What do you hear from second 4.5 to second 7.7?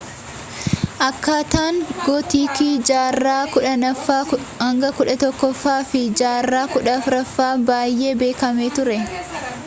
11ffaa fi jaarraa 14ffaa’ti